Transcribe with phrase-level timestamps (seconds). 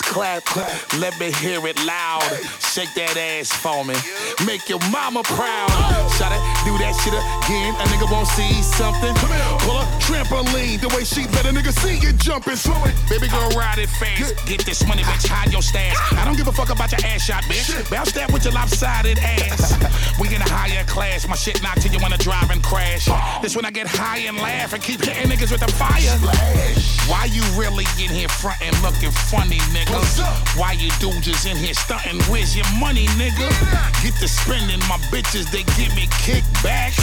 [0.00, 0.72] That clap.
[1.00, 2.24] Let me hear it loud.
[2.72, 3.92] Shake that ass for me.
[4.48, 5.68] Make your mama proud.
[6.16, 7.76] Shot it, do that shit again.
[7.76, 9.12] A nigga won't see something.
[9.60, 10.80] Pull a trampoline.
[10.80, 12.56] The way she let a nigga see you jumping.
[12.56, 12.96] Slow it.
[13.10, 14.32] Baby girl, ride it fast.
[14.46, 15.28] Get this money, bitch.
[15.28, 15.92] Hide your stash.
[16.16, 17.68] I don't give a fuck about your ass shot, bitch.
[17.90, 19.76] Bounce that with your lopsided ass.
[20.20, 21.28] we in a higher class.
[21.28, 23.12] My shit knock till you wanna drive and crash.
[23.42, 26.16] This when I get high and laugh and keep hitting niggas with the fire.
[27.10, 29.81] Why you really in here frontin' looking funny, nigga?
[30.56, 32.20] Why you dudes in here stunting?
[32.30, 33.48] Where's your money, nigga?
[34.02, 37.00] Get to spending my bitches, they give me kickbacks.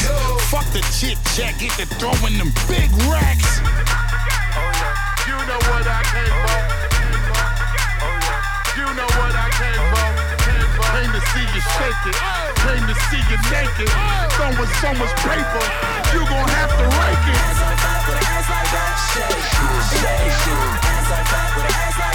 [0.50, 3.60] Fuck the chit chat, get to throwing them big racks.
[3.60, 4.70] Oh,
[5.28, 6.62] you know what I came for.
[8.00, 10.08] Oh, oh, you know what I came for.
[10.94, 12.16] Came to see you shake it.
[12.64, 13.90] Came to see you naked.
[14.38, 15.66] Throwing so much paper,
[16.14, 17.38] you gon' have to rake it.
[17.40, 19.42] Ass on fat with an ass like that, shake,
[19.90, 20.06] shake.
[20.06, 20.18] Ass on fat with an ass like that, shake, shake.
[20.18, 20.90] Shake, shake, shake, shake.
[20.90, 22.09] Ass so fat with an ass like that.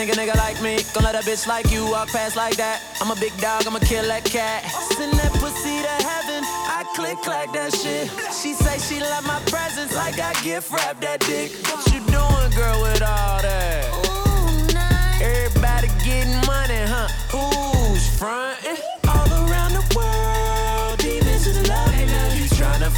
[0.00, 2.80] Think a nigga like me, gon' let a bitch like you walk past like that.
[3.02, 4.64] I'm a big dog, I'ma kill that cat.
[4.96, 8.08] Send that pussy to heaven, I click clack that shit.
[8.32, 11.52] She say she love my presence, like I gift wrap that dick.
[11.66, 13.79] What you doing, girl, with all that?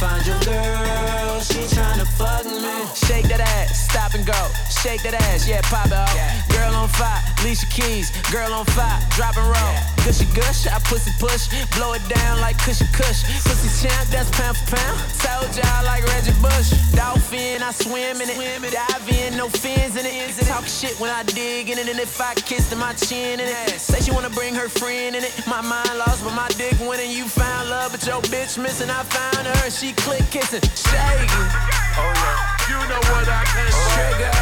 [0.03, 2.75] Find your girl, she tryna fuck me.
[3.07, 4.41] Shake that ass, stop and go.
[4.69, 6.49] Shake that ass, yeah, pop it off.
[6.49, 8.11] Girl on fire, Alicia Keys.
[8.31, 9.82] Girl on fire, drop and roll.
[10.03, 11.47] Gushy gush, I pussy push.
[11.77, 13.23] Blow it down like cushy cush.
[13.47, 14.99] Pussy champ, that's pound for pound.
[15.23, 16.75] Told y'all like Reggie Bush.
[16.91, 18.35] Dolphin, I swim in it.
[18.67, 20.35] Dive in, no fins in it.
[20.45, 21.87] Talk shit when I dig in it.
[21.87, 23.79] And if I kiss to my chin in it.
[23.79, 25.31] Say she wanna bring her friend in it.
[25.47, 27.09] My mind lost, but my dick winning.
[27.09, 28.89] You found love, but your bitch missing.
[28.89, 30.61] I found her, and she click kissing.
[30.75, 31.49] Shake it.
[31.95, 32.53] Oh yeah.
[32.67, 33.87] You know what I came for.
[33.95, 34.35] Trigger.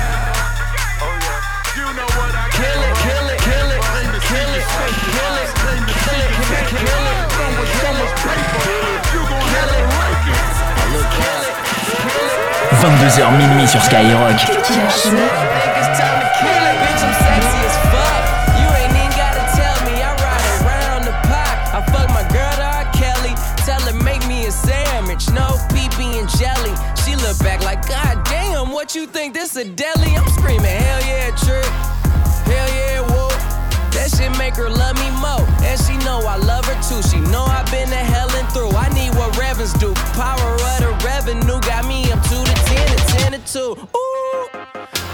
[1.05, 1.61] Oh yeah.
[1.77, 3.60] You know what I came Kill it, kill it, kill it,
[4.31, 6.47] Came to see kill you it, shake kill it, Came to see you kill it,
[6.47, 8.63] shake kill it, Throwing so much paper,
[9.11, 10.61] you gon' have to rake it.
[12.79, 14.39] 22h minuit sur Skyrock.
[14.39, 17.03] think it's time to kill it, bitch.
[17.03, 18.23] I'm sexy as fuck.
[18.55, 19.99] You ain't even gotta tell me.
[19.99, 21.57] I ride around the park.
[21.75, 22.87] I fuck my girl to R.
[22.95, 23.35] Kelly.
[23.67, 26.73] Tell her make me a sandwich, no pee and jelly.
[27.03, 30.15] She look back like, God damn, what you think this a deli?
[30.15, 30.30] I'm
[34.51, 35.45] make her love me more.
[35.63, 37.01] And she know I love her too.
[37.07, 38.71] She know I've been to hell and through.
[38.71, 39.93] I need what Revens do.
[40.13, 43.59] Power of the revenue got me up to the 10 and 10 to 2.
[43.59, 44.47] Ooh.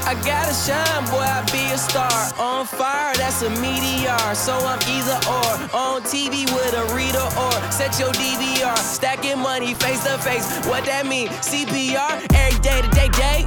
[0.08, 2.08] I gotta shine, boy, I be a star.
[2.40, 4.18] On fire, that's a meteor.
[4.36, 5.52] So I'm either or.
[5.76, 8.78] On TV with a reader or set your DVR.
[8.78, 10.48] Stacking money face to face.
[10.66, 11.28] What that mean?
[11.44, 13.46] CPR, every day to day day.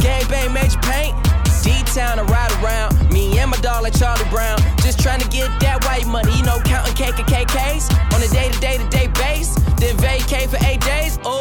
[0.00, 1.14] Gang bang, major paint.
[1.62, 2.96] D-Town to ride around.
[3.40, 4.58] And my dog like Charlie Brown.
[4.82, 8.28] Just trying to get that white money, you know, counting cake and KKs on a
[8.28, 9.54] day to day to day base.
[9.80, 11.18] Then vacate for eight days.
[11.24, 11.39] Oh.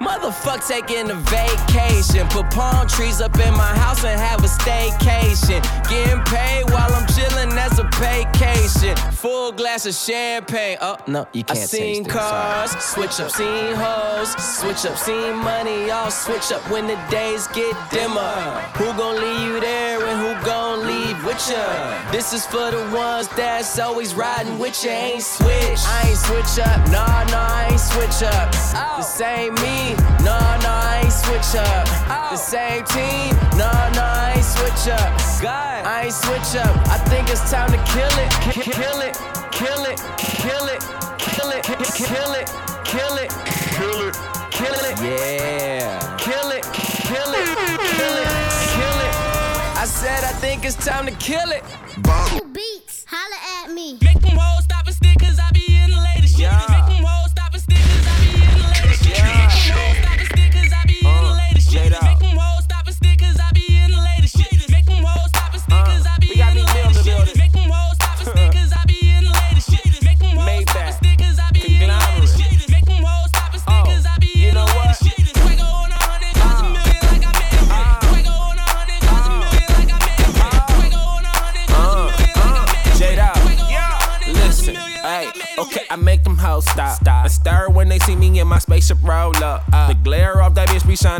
[0.00, 2.26] Motherfuck taking a vacation.
[2.28, 5.62] Put palm trees up in my house and have a staycation.
[5.88, 8.96] Getting paid while I'm chilling, that's a vacation.
[9.12, 10.78] Full glass of champagne.
[10.80, 15.90] Oh, no, you can't I seen cars, switch up, seen hoes, switch up, seen money.
[15.90, 18.34] All switch up when the days get dimmer.
[18.78, 21.01] Who gon' leave you there and who gon' leave
[21.32, 22.10] with ya?
[22.12, 24.90] This is for the ones that's always riding with ya.
[24.90, 26.78] Ain't switch, I ain't switch up.
[26.90, 28.50] Nah, nah, I ain't switch up.
[28.74, 28.96] Oh.
[28.98, 29.94] The same me,
[30.24, 31.86] nah, nah, I ain't switch up.
[32.08, 32.28] Oh.
[32.32, 35.10] The same team, nah, nah, I ain't switch up.
[35.40, 36.74] God, I ain't switch up.
[36.88, 39.16] I think it's time to kill it, Ki- kill it,
[39.52, 40.80] kill it, kill it,
[41.18, 42.46] kill it, Ki- kill it,
[42.84, 43.30] kill it,
[43.72, 44.14] kill it,
[44.52, 46.61] kill it, yeah, kill it,
[50.02, 51.62] said I think it's time to kill it.
[52.52, 53.98] Beats, holla at me.
[54.02, 54.21] Make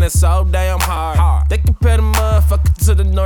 [0.02, 0.81] be so damn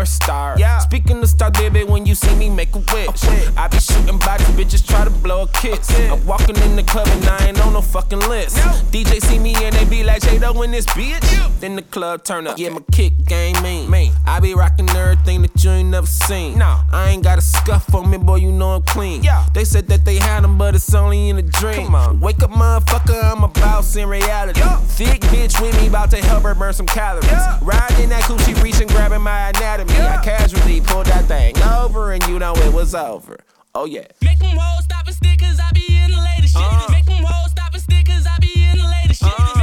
[0.06, 0.56] Star.
[0.58, 0.78] Yeah.
[0.78, 3.24] Speaking of star, baby, when you see me make a wish.
[3.56, 5.90] I be shooting bodies, bitches try to blow a kiss.
[5.90, 8.56] I'm walking in the club and I ain't on no fucking list.
[8.56, 8.72] No.
[8.90, 11.32] DJ see me and they be like, Jado in this bitch.
[11.32, 11.50] Yeah.
[11.60, 12.58] Then the club turn up.
[12.58, 13.90] Yeah, my kick game mean.
[13.90, 14.12] mean.
[14.26, 16.58] I be rocking everything that you ain't never seen.
[16.58, 16.80] No.
[16.92, 19.22] I ain't got a scuff on me, boy, you know I'm clean.
[19.22, 19.46] Yeah.
[19.54, 21.86] They said that they had them, but it's only in a dream.
[21.86, 22.20] Come on.
[22.20, 24.60] Wake up, motherfucker, I'm a boss in reality.
[24.60, 24.76] Yeah.
[24.78, 27.26] Thick bitch with me, about to help her burn some calories.
[27.26, 27.58] Yeah.
[27.62, 29.95] Riding that she reaching, grabbing my anatomy.
[29.96, 30.18] Yeah.
[30.20, 33.38] I casually pulled that thing over, and you know it was over.
[33.74, 34.06] Oh yeah.
[34.22, 36.62] Make them hoes stop and stick, cause I be in the latest shit.
[36.64, 36.86] Uh.
[36.90, 39.32] Make them hoes stop and stick, cause I be in the latest shit.
[39.38, 39.55] Uh.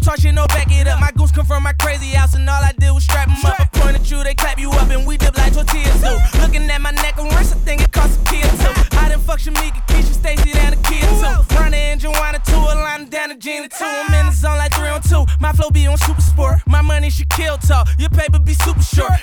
[0.00, 0.98] You talk shit, no back it up.
[0.98, 3.60] My goons come from my crazy house, and all I did was strap them up.
[3.60, 6.40] I pointed you, they clap you up, and we dip like tortillas too.
[6.40, 8.96] Looking at my neck and wrist, I think it cost a kid too.
[8.96, 11.54] I done fuck Shamika, Keisha, Stacy, and a kid too.
[11.54, 13.84] Ronda and Joanna too, Alana down to Gina too.
[13.84, 15.26] I'm in the zone like three on two.
[15.38, 16.60] My flow be on super sport.
[16.66, 17.86] My money should kill talk.
[17.98, 19.19] Your paper be super short.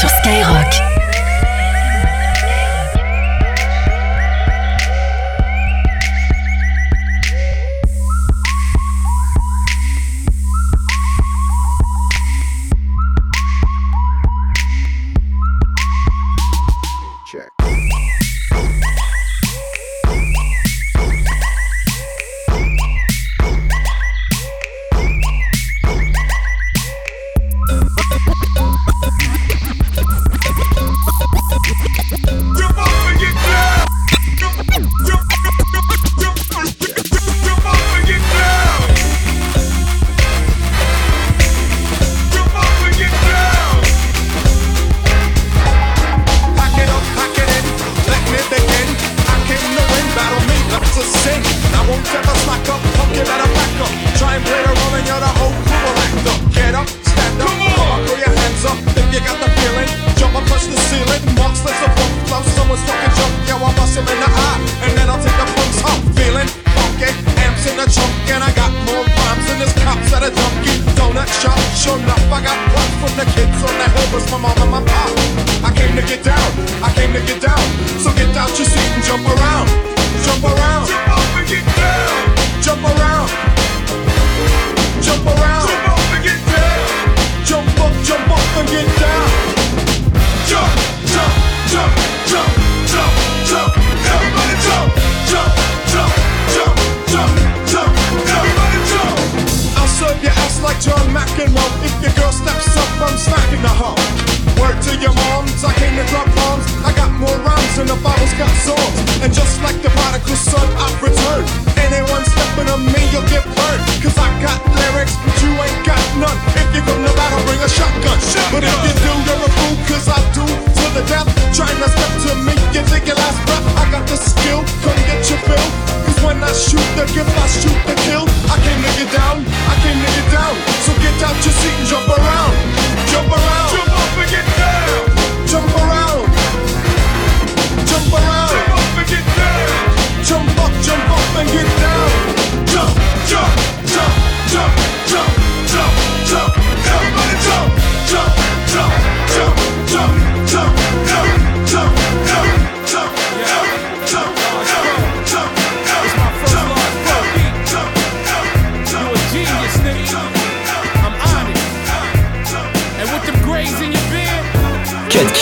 [0.00, 0.91] Sur Skyrock.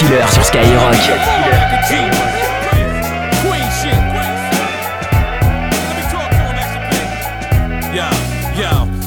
[0.00, 0.94] Killer sur Skyrock.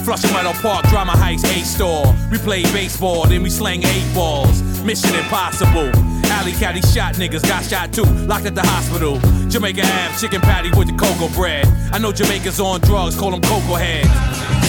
[0.03, 2.13] Flushing Meadow Park, Drama Heights, A store.
[2.29, 4.61] We play baseball, then we slang eight balls.
[4.83, 5.89] Mission impossible.
[6.25, 9.17] Alley caddy shot niggas, got shot too, locked at the hospital.
[9.49, 11.65] Jamaica Ave, chicken patty with the cocoa bread.
[11.93, 14.09] I know Jamaica's on drugs, call them cocoa heads.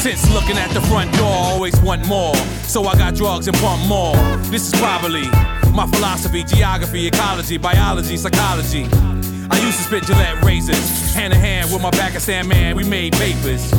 [0.01, 2.37] Since looking at the front door, always want more.
[2.63, 4.15] So I got drugs and pump more.
[4.53, 5.25] This is probably
[5.75, 8.87] My philosophy, geography, ecology, biology, psychology.
[9.51, 10.79] I used to spit Gillette razors,
[11.15, 13.73] hand in hand with my Pakistan man, we made papers.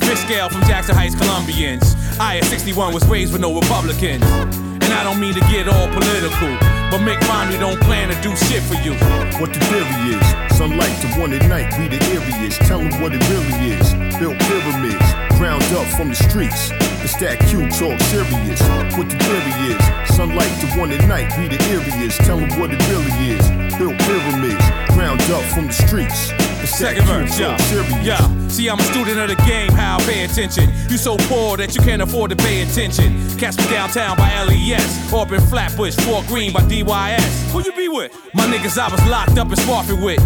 [0.00, 1.94] Fish scale from Jackson Heights, Colombians.
[2.18, 4.24] I at 61 was raised with no Republicans.
[4.24, 6.56] And I don't mean to get all political,
[6.88, 8.96] but Mitt Romney don't plan to do shit for you.
[9.36, 12.56] What the theory is, sunlight to one at night, we the areas.
[12.64, 13.92] Tell them what it really is.
[14.16, 16.72] Built pyramids, ground up from the streets.
[17.04, 18.60] It's that Q talk serious.
[18.96, 22.16] What the theory is, sunlight to one at night, we the areas.
[22.24, 23.44] Tell them what it really is.
[23.76, 24.64] Built pyramids,
[24.96, 26.32] ground up from the streets.
[26.64, 27.60] Second verse, yeah.
[28.00, 28.48] Yeah.
[28.48, 30.70] See, I'm a student of the game, how I pay attention.
[30.88, 33.20] You so poor that you can't afford to pay attention.
[33.36, 37.52] Catch me downtown by LES, or up in Flatbush, Fort Greene by DYS.
[37.52, 38.16] Who you be with?
[38.32, 40.22] My niggas I was locked up in Spofford with.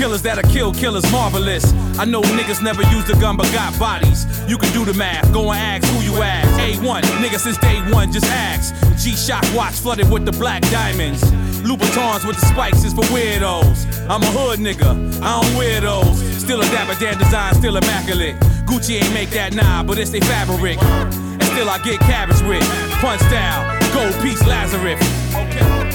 [0.00, 1.74] Killers that'll kill killers, marvelous.
[1.98, 4.24] I know niggas never used a gun but got bodies.
[4.48, 6.48] You can do the math, go and ask who you ask.
[6.58, 8.74] A1, nigga since day one, just ask.
[8.96, 11.20] G-Shock watch flooded with the black diamonds.
[11.60, 13.84] Louboutins with the spikes is for weirdos.
[14.08, 16.18] I'm a hood nigga, I don't wear those.
[16.40, 18.36] Still a dapper Dan design, still immaculate.
[18.64, 20.80] Gucci ain't make that nah, but it's they fabric.
[20.80, 22.64] And still I get cabbage with.
[23.02, 25.19] Punch style, gold piece Lazarus.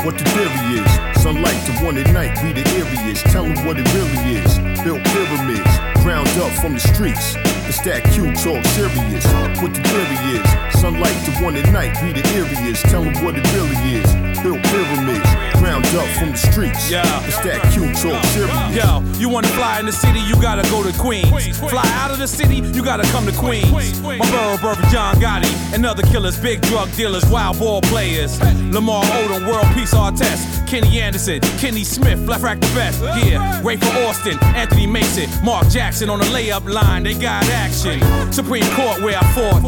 [0.05, 3.23] What the theory is, sunlight to one at night, we the areas.
[3.23, 4.59] Tell them what it really is.
[4.83, 7.33] Built pyramids, ground up from the streets.
[7.67, 9.25] It's that Q talk serious.
[9.61, 10.45] What the theory is,
[10.79, 12.81] sunlight to one at night, we the areas.
[12.83, 14.09] Tell them what it really is.
[14.43, 15.25] Built pyramids,
[15.57, 16.91] ground up from the streets.
[16.91, 17.03] Yeah.
[17.25, 18.75] It's that Q talk serious.
[18.75, 21.57] Yo, you wanna fly in the city, you gotta go to Queens.
[21.57, 23.99] Fly out of the city, you gotta come to Queens.
[24.01, 28.39] My borough brother John Gotti and other killers, big drug dealers, wild ball players.
[28.71, 30.53] Lamar Odom, world peace Artest.
[30.67, 32.99] Kenny Anderson, Kenny Smith, left rack the best.
[33.01, 37.99] Yeah, Rafer Alston, Anthony Mason, Mark Jackson on the layup line, they got action.
[38.31, 39.61] Supreme Court where I fought.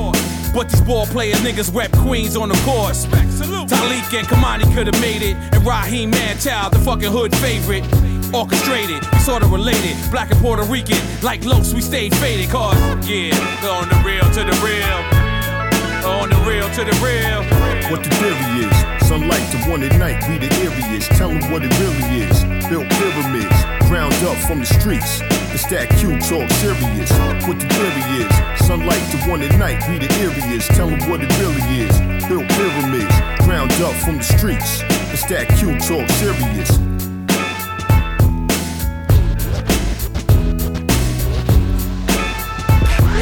[0.54, 2.96] But these ball players niggas rep Queens on the court.
[3.68, 5.36] Talik and Kamani could have made it.
[5.54, 7.84] And Raheem Manchild, the fucking hood favorite.
[8.34, 9.96] Orchestrated, sorta related.
[10.12, 12.50] Black and Puerto Rican, like Los, we stayed faded.
[12.50, 12.76] Cause,
[13.08, 13.32] yeah,
[13.70, 15.00] on the real to the real.
[16.04, 17.44] On the real to the real.
[17.92, 21.08] What the theory is, sunlight to one at night, we the areas.
[21.10, 22.44] Tell them what it really is.
[22.68, 25.22] Built pyramids, ground up from the streets.
[25.58, 27.10] It's that Q talk serious.
[27.50, 28.30] What the theory is,
[28.68, 30.68] sunlight to one at night, we the areas.
[30.68, 31.98] Tell them what it really is.
[32.30, 34.86] Built pyramids, ground up from the streets.
[35.10, 36.78] It's that Q talk serious.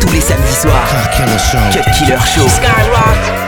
[0.02, 1.72] Tous les samedis soirs, Cut Killer Show.
[1.72, 3.45] Si tu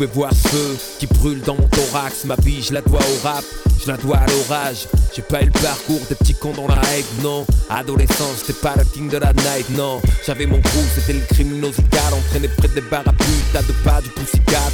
[0.00, 3.26] pouvais voir ce feu qui brûle dans mon thorax, ma vie je la dois au
[3.26, 3.44] rap,
[3.82, 4.88] je la dois à l'orage.
[5.14, 7.44] J'ai pas eu le parcours des petits cons dans la hype, non.
[7.68, 10.00] Adolescent, j'étais pas le king de la night, non.
[10.24, 14.08] J'avais mon crew, c'était le criminosical, entraîné près des bars à putain de pas du
[14.10, 14.70] poussicat.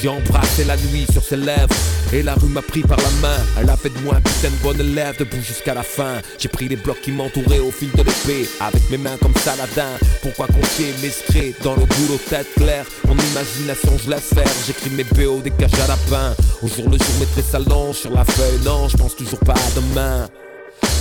[0.00, 1.74] J'ai embrassé la nuit sur ses lèvres.
[2.12, 3.36] Et la rue m'a pris par la main.
[3.58, 6.20] Elle a fait de moi un putain de bonne élève Debout jusqu'à la fin.
[6.38, 8.48] J'ai pris les blocs qui m'entouraient au fil de l'épée.
[8.60, 9.90] Avec mes mains comme Saladin.
[10.22, 12.86] Pourquoi confier mes secrets dans le boulot tête claire?
[13.06, 14.48] Mon imagination je laisse faire.
[14.66, 18.12] J'écris mes BO des cages à lapin Au jour le jour mes traits s'allongent sur
[18.12, 18.60] la feuille.
[18.64, 20.28] Non je pense toujours pas à demain.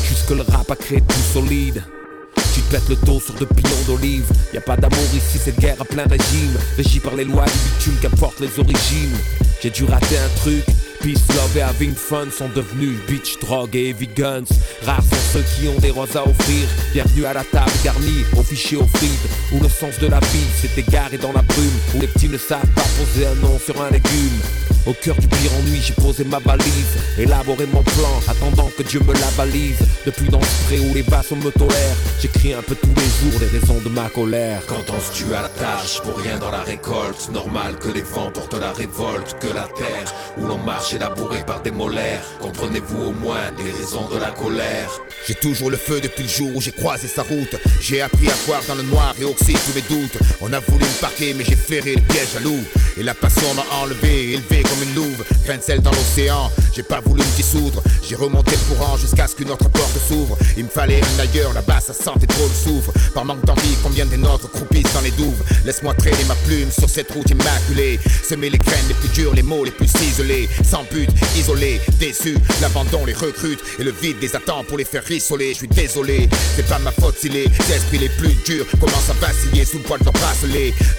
[0.08, 1.84] Jusque le rap a créé tout solide
[2.58, 5.58] tu te pètes le dos sur de pilons d'olive Y a pas d'amour ici, c'est
[5.60, 9.16] guerre à plein régime Régi par les lois du bitume, qu'importe les origines
[9.62, 10.64] J'ai dû rater un truc
[11.02, 14.50] Peace, love et having fun sont devenus bitch, drogue et heavy guns.
[14.84, 16.68] Rares sont ceux qui ont des roses à offrir.
[16.92, 19.30] Bienvenue à la table garnie, au fichier au frites.
[19.54, 21.70] Où le sens de la vie s'est égaré dans la brume.
[21.94, 24.42] Où les petits ne savent pas poser un nom sur un légume.
[24.88, 29.02] Au cœur du pire ennui, j'ai posé ma valise, élaboré mon plan, attendant que Dieu
[29.02, 29.80] me la balise.
[30.06, 33.38] Depuis dans le pré où les vassaux me tolèrent, j'écris un peu tous les jours
[33.42, 34.62] les raisons de ma colère.
[34.66, 38.02] Quand on se tue à la tâche pour rien dans la récolte, normal que les
[38.02, 42.24] vents portent la révolte, que la terre où l'on marche est labourée par des molaires.
[42.40, 44.90] Comprenez-vous au moins les raisons de la colère?
[45.28, 47.58] J'ai toujours le feu depuis le jour où j'ai croisé sa route.
[47.82, 50.18] J'ai appris à voir dans le noir et oxyde tous mes doutes.
[50.40, 52.64] On a voulu me parquer, mais j'ai ferré le piège à loup.
[52.98, 55.24] Et la passion m'a enlevé, élevé comme une louve.
[55.46, 57.82] Grain de sel dans l'océan, j'ai pas voulu me dissoudre.
[58.08, 60.38] J'ai remonté le courant jusqu'à ce qu'une autre porte s'ouvre.
[60.58, 62.92] Il me fallait un ailleurs, là-bas ça sentait trop le soufre.
[63.14, 65.42] Par manque d'envie, combien des nôtres croupissent dans les douves.
[65.66, 68.00] Laisse-moi traîner ma plume sur cette route immaculée.
[68.28, 70.50] Semer les graines les plus dures, les mots les plus ciselés.
[70.70, 72.36] Sans but, isolé, déçu.
[72.62, 75.54] L'abandon les recrute et le vide les attend pour les faire rissoler.
[75.54, 79.26] Je suis désolé, c'est pas ma faute si les esprits les plus durs commencent à
[79.26, 80.14] vaciller sous le poids de leur.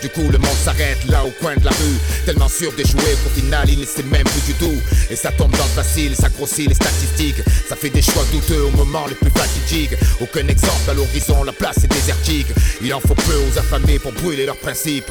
[0.00, 1.98] Du coup, le monde s'arrête là au coin de la rue.
[2.24, 4.80] Tellement sûr d'échouer qu'au final l'adrénaline, c'est même plus du tout.
[5.10, 7.42] Et ça tombe dans le facile, ça grossit les statistiques.
[7.68, 9.96] Ça fait des choix douteux au moment les plus fatidiques.
[10.20, 12.48] Aucun exemple à l'horizon, la place est désertique.
[12.82, 15.10] Il en faut peu aux affamés pour brûler leurs principes.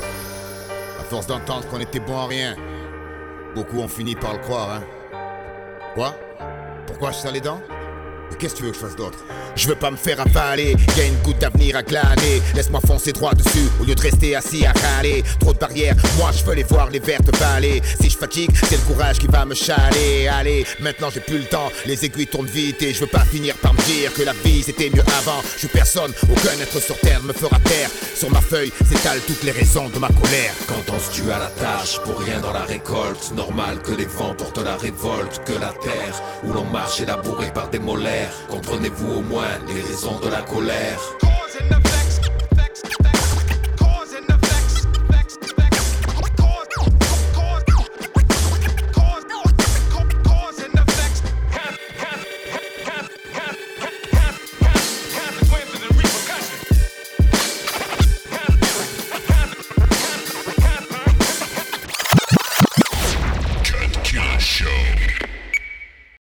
[1.10, 2.56] Force d'entendre qu'on était bon en rien,
[3.56, 4.84] beaucoup ont fini par le croire, hein.
[5.96, 6.14] Quoi?
[6.86, 7.62] Pourquoi je serre les dents
[8.40, 9.18] Qu'est-ce que tu veux que je fasse d'autre?
[9.56, 12.42] Je veux pas me faire avaler, y a une goutte d'avenir à glaner.
[12.56, 15.24] Laisse-moi foncer droit dessus au lieu de rester assis à râler.
[15.40, 17.82] Trop de barrières, moi je veux les voir les vertes balais.
[18.00, 20.28] Si je fatigue, c'est le courage qui va me chaler.
[20.28, 23.56] Allez, maintenant j'ai plus le temps, les aiguilles tournent vite et je veux pas finir
[23.56, 25.42] par me dire que la vie c'était mieux avant.
[25.54, 27.90] Je suis personne, aucun être sur terre me fera taire.
[28.16, 30.54] Sur ma feuille s'étalent toutes les raisons de ma colère.
[30.68, 34.06] Quand on se tue à la tâche pour rien dans la récolte, normal que les
[34.06, 38.17] vents portent la révolte, que la terre où l'on marche est labourée par des molaires.
[38.50, 41.27] Comprenez-vous au moins les raisons de la colère?